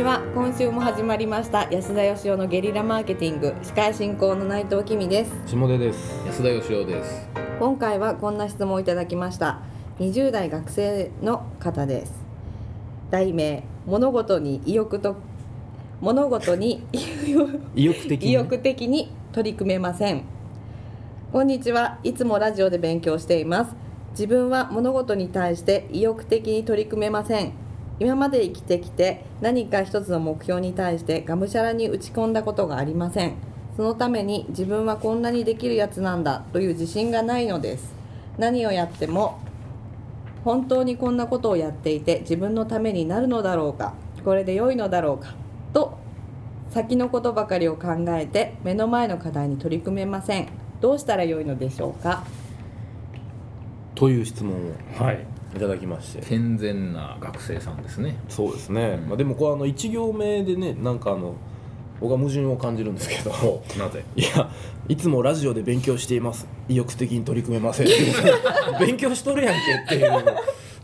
[0.00, 0.22] ちは。
[0.34, 5.32] 今週も始まりました安田義雄のゲリラマーケティング司会進行の内藤君です。
[5.46, 6.22] 下出です。
[6.26, 7.28] 安田義雄です。
[7.58, 9.60] 今回はこんな質問をいただきました。
[9.98, 12.14] 20代学生の方です。
[13.10, 15.16] 題名物事に意欲と
[16.00, 16.82] 物事に
[17.76, 18.30] 意欲的に。
[18.30, 20.22] 意欲的に取り組めません。
[21.30, 21.98] こんにちは。
[22.04, 23.76] いつもラジオで勉強しています。
[24.12, 27.52] 自分は物事に対して意欲的に取り組めません
[28.00, 33.34] 今まで生きてきて何か一つの目標に対してがむしゃらに打ち込んだことがありません。
[33.76, 37.94] そのために自分はこんなにできるやつなんだという自信がないのです。
[38.38, 39.38] 何をやっても
[40.44, 43.92] 本当にこんなことをやっていて自分のためになるのだろうか
[44.24, 45.34] これで良いのだろうか
[45.74, 45.98] と
[46.70, 50.48] 先のことばかりを考えて目の前の課題に取り組めません。
[50.80, 52.24] どうしたら良いのでしょうか？
[53.94, 55.02] という質問を。
[55.04, 56.22] はいいただきまして。
[56.24, 58.16] 健全な学生さんですね。
[58.28, 59.08] そうですね、うん。
[59.08, 61.34] まあ、でもこうあの1行目でねなんかあの
[62.00, 63.30] 僕は矛盾を感じるんですけど。
[63.78, 64.04] なぜ？
[64.16, 64.50] いや
[64.88, 66.46] いつもラジオで勉強しています。
[66.68, 67.88] 意欲的に取り組めません
[68.80, 69.54] 勉強しとるやん
[69.88, 70.10] けっていう。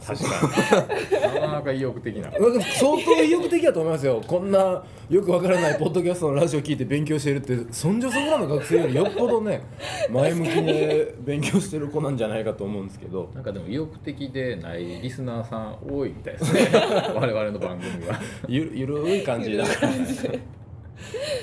[0.06, 2.30] 確かになかなか意欲的な。
[2.32, 4.22] 相当意欲的だと思いますよ。
[4.26, 9.62] こんなよくわからないポッドキャストのラジオ聞いて勉強してるってそんじょそこらの学生よりよっぽどね
[10.10, 13.30] 前向きに勉強してる子なんじゃないかと思うんですけど。
[13.34, 16.68] なんかでも意欲的でないリスナーさん多いみたいですね。
[17.14, 18.20] 我々の番組は。
[18.48, 19.92] ゆゆるい感じだから。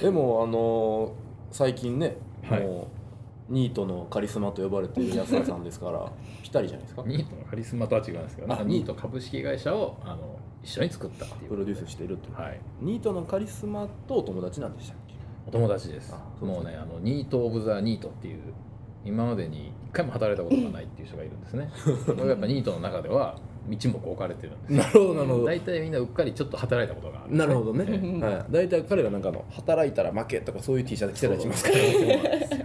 [0.02, 2.18] でもあのー最近ね、
[2.50, 2.62] はい。
[2.62, 3.03] もう
[3.50, 7.04] ニートのカリスマと呼ばれている安田さんですから ぴったりじゃないですか？
[7.06, 10.18] ニートのカリスマとは違うんですけど、ニート株式会社をあの
[10.64, 12.60] 一緒に作ったっていうプロデュースしているという、はい。
[12.82, 15.14] ニートのカリスマとお友達なんでしたっけ？
[15.48, 16.16] お友達です。
[16.42, 18.40] もうねあのニート・オブ・ザ・ニートっていう
[19.06, 21.70] 今までに一回も働いたことがないっていう人がいるんですね。
[22.06, 23.36] これがやっぱニートの中では
[23.70, 24.78] 道も置かれてるんですよ。
[24.84, 25.46] なるほどなるほど。
[25.46, 27.84] 大体みんなうっかりちょっと働いたことがあるなるほどね、
[28.22, 31.76] はい、大体彼らなんかあの働いたら負けとかそういう T シャツ着てたりしますから
[32.48, 32.56] そ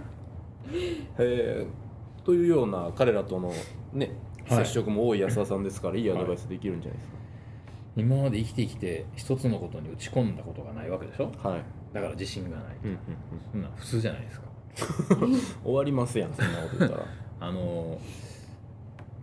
[0.69, 2.23] うなんですよへー。
[2.25, 3.51] というような彼らとの
[3.93, 4.11] ね
[4.47, 4.65] はい。
[4.65, 7.09] 接触も多い安田さんですから、い、いアドバイスできるんじゃないです
[7.97, 11.27] 今まで生きてきて一つのことに打ち込んだことがないわけでしょ？
[11.27, 11.63] かはい、
[11.93, 12.97] だから自信がない、うんうん
[13.51, 14.47] そんなん普通じゃないですか。
[15.21, 17.05] うん、終わりますやんそんなこと言ったら。
[17.41, 17.99] あの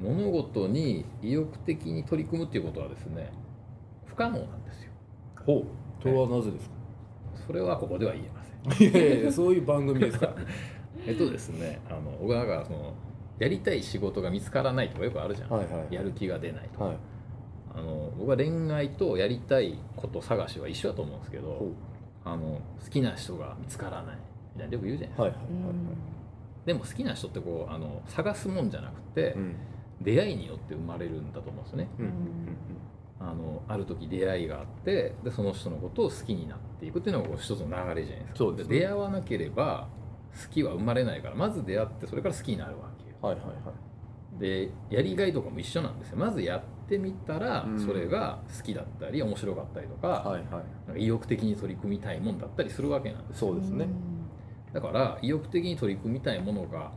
[0.00, 3.30] 物事に意欲的に取り組むっていうことはですね
[4.04, 4.90] 不可能なんですよ。
[5.46, 5.64] ほう。
[6.02, 6.74] それはなぜですか？
[7.46, 8.90] それはここでは言えません。
[8.90, 10.34] いやいやそういう番組ですから
[11.06, 12.94] えっとですねあの僕はだからその
[13.38, 16.96] やりたい仕事が見つからないとかよくあるじゃん、はいはいやる気が出ないとか、はい。
[17.74, 21.72] あの僕は恋愛とやりたいこと探しは一緒だと思うんですけどほ
[22.24, 24.16] あの好きな人が見つからない。
[24.54, 25.76] みたいなよく言うじゃないですか、うはいはい
[26.64, 29.56] でも好きな人ってこうあの探すもんじゃなくて、うん。
[30.00, 31.88] 出会いによって生まれるんだと思うんですよね。
[31.98, 32.12] うんうん
[33.18, 38.36] あのある時出会いがあってでその人のことを好きになっていくっていうのがこう一つの流れじゃないですか。
[38.36, 38.78] そうですね。
[38.78, 39.88] 出会わなければ
[40.40, 43.16] 好きは生まれないからまず出会ってそれから好きになるわけよ。
[43.22, 44.38] はいはいはい。
[44.38, 46.18] でやりがいとかも一緒なんですよ。
[46.18, 47.80] まずやってみたらうん。
[47.80, 50.42] それが好きだったり面白かったりとか,、はいはい。
[50.42, 50.64] なんか
[50.96, 53.88] 意欲的に取り組みたいもんだったりするわけなんですそうですね。
[54.72, 56.92] だから意欲的に取り組みたいものが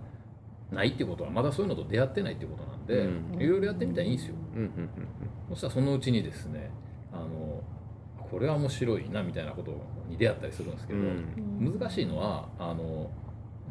[0.72, 3.42] ないってことはまだそういうのと出会ってないってことなんで、うん。
[3.42, 4.36] いろいろやってみたらいいんですよ。
[4.56, 4.90] うんうんうん
[5.50, 6.70] そしたらそのうちにですね
[7.12, 7.64] あの
[8.30, 9.72] これは面白いなみたいなこと
[10.08, 11.80] に出会ったりするんですけど、うん。
[11.80, 13.10] 難しいのはあの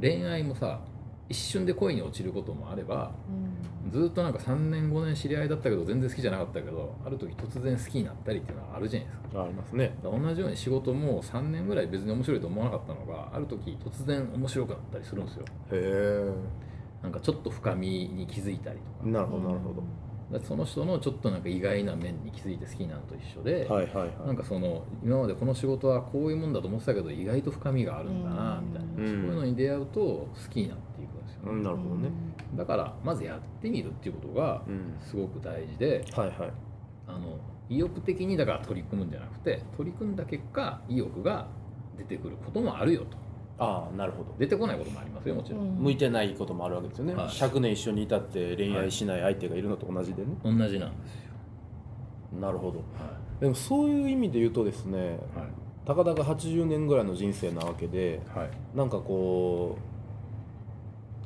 [0.01, 0.81] 恋愛もさ
[1.29, 3.13] 一瞬で恋に落ちることもあれば
[3.91, 9.41] ずっとなんか3年5年知り合いだったけど全然好きじゃなかったけどある時突然好きになったりっていうのはあるじゃないですか。
[9.41, 9.95] うんありますね。
[10.03, 15.45] 同じように仕事も3年ぐらい別に面白いと思わなかったのがある時突然面白くなったりするんですよ。
[15.73, 16.31] へ
[17.03, 18.91] なんかちょっと深みに気づいたりとか。
[19.07, 19.83] えなるほどなるほど
[20.43, 24.27] その人のちょっとなんか意外な面に気づいて好きになるのと一緒で、はいはいはい。
[24.27, 28.95] なんかその今までこの仕事はこういうもんだと思ってたけど意外と深みがあるんだなみたいな、うん。
[28.97, 32.11] そういうのに出会うと好きになっていくんですよね、うんなるほどね。
[32.55, 34.97] だからまずやってみるっていうことがうん。
[35.01, 36.53] すごく大事ではいはい。
[37.07, 37.39] あの
[37.71, 41.49] 意欲的にだから取り組むんじゃなくて取り組んだ結果意欲が
[41.97, 43.17] 出てくることもあるよと
[43.59, 44.35] ああなるほど。
[44.39, 47.27] 出てこないこともありますよもちろん、向いてないこともあるわけですよね、はい。
[47.27, 50.89] 100年一緒にいたって恋愛しない相手がいるのと同じでね、同じなんですよ、
[52.41, 52.79] なるほど。
[52.79, 55.19] はでもそういう意味で言うとですねいはい。
[55.87, 58.51] たかだか80年ぐらいの人生なわけではい。
[58.77, 59.77] なんかこ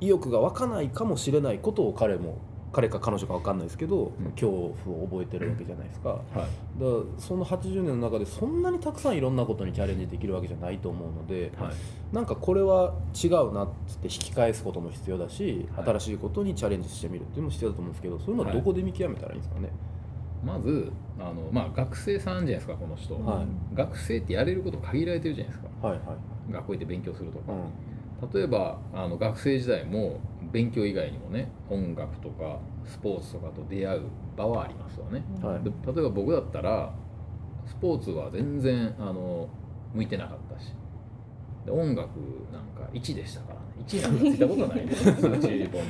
[0.01, 2.39] う意欲が湧かないかもしれないことを彼も
[2.73, 4.33] 彼か彼女か分かんないですけど、うん。
[4.33, 6.21] 恐怖を覚えてるわけじゃないですか、はい。
[6.31, 6.47] だか
[6.81, 11.73] らその80年の中でそんなにたくさんいろんなことにチャレンジできるわけじゃないと思うので、はい。
[12.15, 15.85] なんかこれは違うなっつって引き返すことも必要だし、はい。
[15.87, 18.33] 新しいことにチャレンジしてみるっていうのも必要だと思うんですけどそうい。
[18.33, 19.71] うのはどこで見極めたらいいんですかね、
[20.45, 23.47] まずあの、まあ、学生さんじゃないですかこの人、はい。
[23.77, 25.89] 学生ってやれること限られてるじゃないですか。
[25.89, 26.15] はいは
[26.49, 26.53] い。
[26.53, 27.53] 学校行って勉強するとか。
[27.53, 27.92] うん
[28.33, 30.21] 例えばあの学生時代も
[30.53, 34.03] 勉強以外にもね音楽とかスポーツとかと出会う
[34.37, 35.65] 場はありますわね、はい。
[35.65, 36.95] で例えば僕だったら
[37.67, 39.49] スポーツは全然あの
[39.95, 40.73] 向いてなかったし。
[41.65, 42.19] で音楽
[42.53, 43.85] なんか1でしたからね。
[43.87, 45.83] 1なんかついたことないですよ 数値本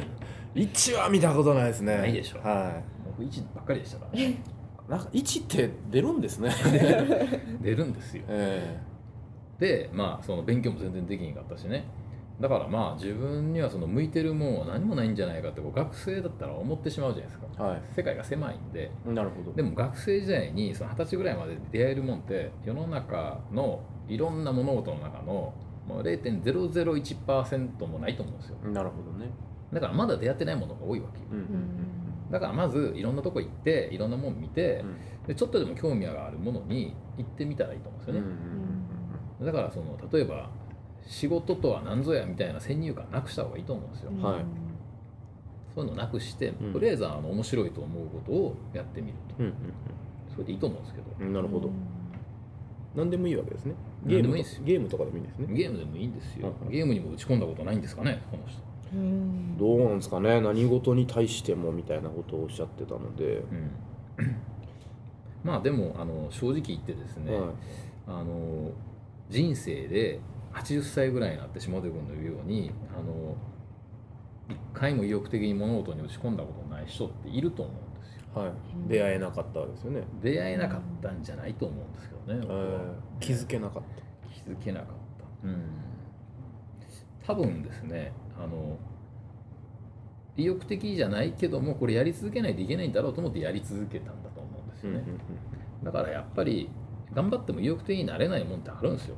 [0.55, 0.69] に。
[0.69, 1.97] 1は見たことないですね。
[1.97, 2.39] ないでしょ。
[2.39, 4.19] は僕1ばっかりでしたから。
[4.19, 4.37] ねい
[4.91, 6.51] なんか1って出るんですね。
[7.63, 8.25] 出るんですよ。
[8.29, 8.81] え
[9.59, 11.85] でまあその勉強も全然できんかったしね
[12.43, 17.47] だからまあ自分にはその向いてるもんは何もないんじゃないかって学生だったら思ってしまうじゃないですか。
[17.57, 17.83] えはい。
[17.95, 18.91] 世界が狭いんで。
[19.07, 19.53] なるほど。
[19.53, 25.55] でも学生時代にその二十歳ぐらいまで出会えるもんって世の中のいろんな物事の中の
[25.87, 28.57] もう0.001%もないと思うんですよ。
[28.73, 29.31] なるほどね。
[29.73, 31.27] だからまだ出会ってないものが多いわけよ。
[31.31, 31.49] うんうん
[32.33, 35.27] だからまずいろんなとこ行っていろんなもん見てうん。
[35.29, 38.43] でちょっとでも興味があるものに行ってみたらいいと思うんですようん
[39.39, 40.51] ね、だからその例えば
[41.07, 44.45] 仕事とは何ぞやみたいな先入観なくした方がいいと思うんですよ、はい。
[45.75, 46.73] そういうのなくして、ん。
[46.73, 49.35] とりあえずあの面白いと思うことをやってみると。
[49.39, 49.55] うんうん
[50.33, 51.07] それでいいと思うんですけど。
[51.21, 51.71] うんなるほど。
[52.95, 53.75] 何でもいいわけですね。
[54.07, 54.63] ゲームもいいですよ。
[54.65, 55.47] ゲームとかでもいいんですね。
[55.55, 58.61] ゲームでもいいんですよ、うんゲームにも打ち込んだことないんですかねこの人。
[58.95, 59.59] うん。
[59.59, 60.41] どうなんですかね。
[60.41, 63.43] 何事に対してもみたいなことをおっしゃってたので、
[64.19, 64.37] うん。
[65.45, 67.51] まあでもあの正直言ってですね、はい。
[68.07, 68.71] あの
[69.29, 70.21] 人生で
[70.55, 73.37] 80歳ぐらいになって下出君の言うようにあの
[74.49, 78.23] 一回も意欲的に物事に打ち込んだことない人っていると思うんですよ。
[78.35, 78.53] はい、
[78.89, 82.59] 出会えなかったわけですよね、出会えなかったんじゃないと思うんですけどね、僕は。
[82.59, 83.83] えー気づけなかっ
[84.33, 84.89] 気づけなかっ
[85.43, 85.49] た。
[85.49, 85.83] うん。
[87.27, 88.79] 多分ですねあの
[90.37, 95.05] 意欲的じゃないけどもこれやり続けないといけないんだろうと思ってやり続けたんだと思うんですた、よね、
[95.83, 96.71] だからやっぱり
[97.13, 99.17] 頑張っても意欲的になれないもんってあるんですよ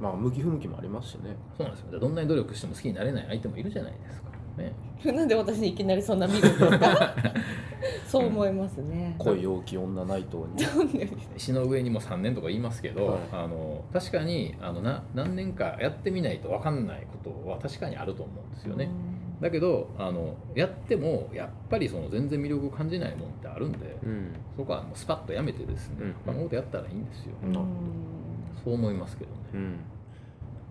[0.00, 1.36] まあ向き不向きもありますしね。
[1.56, 1.98] そうなんですよ。
[1.98, 4.72] どんなに努力しても好きになれない相手もいるじゃないですかね。
[5.04, 7.14] なんで私にいきなりそんな見るんですか
[8.06, 9.14] そう思いますね。
[9.18, 10.62] 恋大きい女ナイトに。
[10.62, 13.18] なんで石の上にも3年とか言いますけど、はい。
[13.32, 18.88] あの確かにあのな何年かやってみないと分かんないことは確かにあると思うんですよね、
[19.40, 24.32] だけどあのやってもやっぱりその全然魅力を感じないもんってあるんで、うん。
[24.56, 26.14] そこはもうスパッとやめてですね、うん。
[26.24, 27.66] 他のことやったらいいんですよ、なるほど
[28.62, 29.80] そう思いますけどね、うん。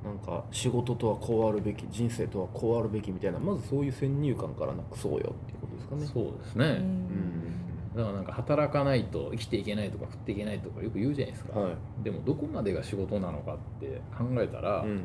[0.04, 6.06] なんか仕事とはこうあるべき人生とはこうあるべきみたいなまずそういう先入観からなくそうよっていうことですかね。
[6.06, 7.96] そうですね、うん。
[7.96, 11.76] だからなんか働かないと生きていけないとか食っていけないとかよく言うじゃないですか、はい。
[12.04, 15.02] でもどこまでが仕事なのかって考えたら、うん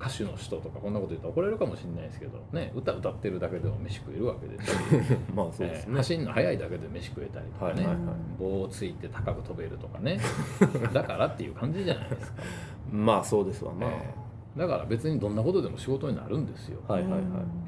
[0.00, 4.76] 歌手の人とかこんなこと言ったら怒られるかもしれないですけどね歌歌ってるだけでも飯食えるわけですし
[5.34, 7.96] まあそうですね、えー走るの速いだけで飯食えたりとかね、はいはいはい
[8.38, 10.18] 棒をついて高く飛べるとかね
[10.94, 12.42] だからっていう感じじゃないですか、
[12.90, 17.20] まあそうですわな、えーだから別にどんなことでも仕事になるんですよ、はいはいはい。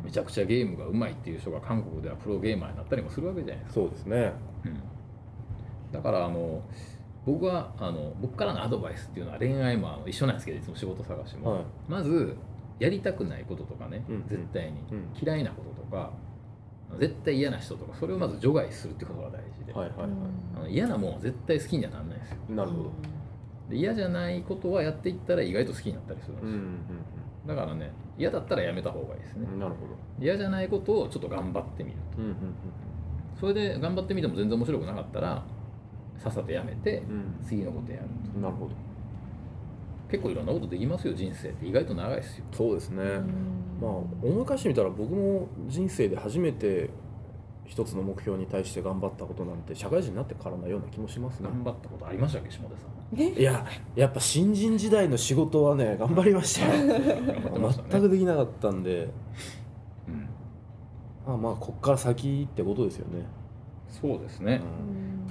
[0.04, 4.32] めちゃくちゃゲームがうまいっていう人が韓国ではプロゲーマーになったりもするわけじゃないですか、そうですね。
[4.64, 4.82] うん。
[5.92, 6.60] だからあの
[7.24, 11.64] 僕はあの僕からのアドバイスっていうのは恋愛もあの一緒なんですけどいつも仕事探しも、はい。
[11.88, 12.36] まず
[12.78, 15.06] やりたくないこととかね、うん絶対に、うん。
[15.20, 16.12] 嫌いなこととか
[16.98, 20.04] 絶対嫌な人とかそれをまず除外するってことが大事で、はいはいは
[20.56, 22.36] あの嫌なもんは絶対好きにはならないですよ。
[22.50, 22.90] いなるほど。
[23.70, 26.78] で嫌じゃないことはやっていったら意外と好きになったりするんですよ、うんうん
[27.44, 29.48] だからね嫌だったらやめた方がいいですね。
[29.52, 29.78] うんなるほ
[30.20, 32.36] 嫌じゃないことをちょっと頑張ってみるどうんうん。
[33.40, 35.42] それで頑張ってみても全然面白くなかったら
[36.22, 37.44] さっさとやめてうん。
[37.44, 38.10] 次のことやると。
[38.36, 38.72] うんなるほど。
[40.10, 42.44] 結構いろんなことできますよ人生って意外と長いですよ。
[42.52, 43.02] そうですね、
[43.80, 43.90] まあ
[44.22, 46.90] 思い返してみたら僕も人生で初めて
[47.64, 51.48] 一つの目標に対して頑張ったことなんて社会人になってからのような気もしますね。
[51.48, 56.84] 頑張ったことありましたっけ下出さんいややっぱ新人時代の仕事はね頑張りましたよ。
[56.84, 57.22] ね。
[57.90, 59.08] 全くできなかったんで。
[60.08, 60.28] うん。
[61.26, 63.24] まあまあこっから先ってことですよね、
[63.88, 64.60] そうですね、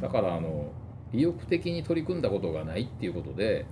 [0.01, 0.71] だからあの
[1.13, 3.65] 意欲的に取り組んだことがないっていうことで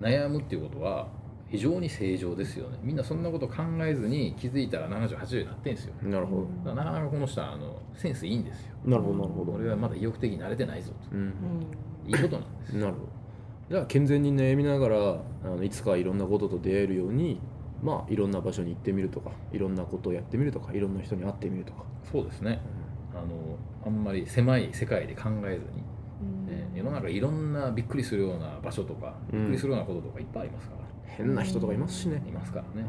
[0.00, 1.08] 悩むっていうことは
[1.50, 2.78] 非常に正常ですよね。
[2.82, 5.94] みんなそんなこと考えずに気づいたら7080になってんですよ。
[6.02, 8.74] なるほだからなかなかこの人はあのセンスいいんですよ。
[8.84, 9.52] どなるほどなるほど。
[9.52, 11.16] 俺はまだ意欲的になれてないぞと。
[11.16, 11.32] うん。
[12.06, 12.76] いいことなんです。
[12.76, 13.06] なるほど。
[13.70, 14.96] じゃあ健全に悩みながら
[15.44, 17.40] あのいつかいろんなことと出会えるように
[17.82, 22.60] まあいろんな場所に行ってみるとかいろんなことをやってみるとかいろんな人に会ってみるとか、そうですね。
[23.12, 25.82] あのあんまり狭い世界で考えずに、
[26.50, 29.38] ね世の中いろんなびっくりするような場所とかうん。
[29.38, 32.86] びっくりするようなこととかいっぱいありますから、変な人とかいますしね、いますからね、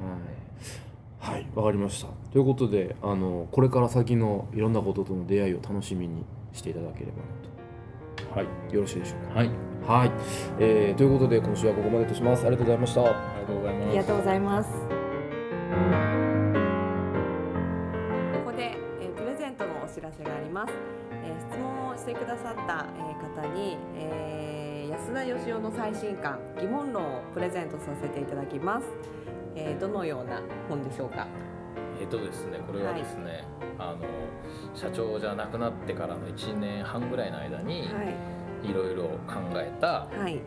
[1.19, 2.09] はいわかりました。
[2.31, 8.39] ということであのこれから先のいろんなこととの出会いを楽しみにしていただければなと。
[8.39, 8.73] はい。
[8.73, 9.39] よろしいでしょうか？
[9.39, 9.49] はい。
[9.87, 10.11] はい、
[10.59, 12.45] えー、ということで今週はここまでとします。
[12.45, 13.01] ありがとうございました。
[13.01, 13.87] ありがとうございます。
[13.87, 15.00] ありがとうございます。
[22.55, 28.87] さった、えー方に、えー安田義雄の最新刊疑問論をプレゼントさせていただきます。
[29.55, 31.27] えーどのような本でしょうか？
[31.99, 33.45] えっとですねこれはですね、
[33.79, 33.99] あの
[34.75, 38.73] 社長じゃなくなってからの1年半ぐらいの間にはい。
[38.73, 40.39] ろいろ考えたはい。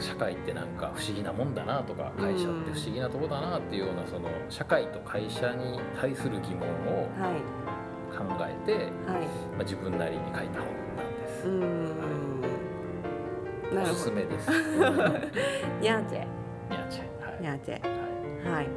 [0.00, 8.84] 社会ってなんか不思議なもんだなとか会社って不思議なとこだなっていうようなその社会と会社に対する疑問をはい考えて、はい。
[8.86, 11.54] まあ、自分なりに書いた本なんですうー。
[11.54, 12.40] ん。
[13.74, 13.86] なお。
[13.86, 14.50] すすめです。
[15.80, 16.26] ニャーチェ
[16.70, 17.80] ニャーチェはいニャーチェ。
[18.44, 18.68] はいはい。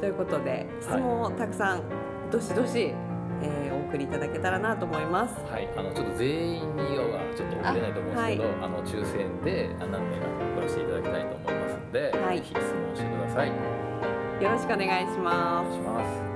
[0.00, 1.82] ということで質問をたくさん
[2.30, 2.94] どしどし、
[3.42, 5.34] えーお送りいただけたらなと思います。
[5.50, 10.26] はい、あのちょっと全員にはちょっと送れないと思うんですけど、あ,、の抽選であ何名か
[10.56, 13.48] 送らせていただきたいと思いますので、はいぜひ質問してください。
[13.48, 16.18] よろしくお願いしますお願いし。
[16.22, 16.31] ます。